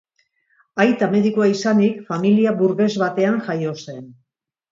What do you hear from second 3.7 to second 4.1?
zen.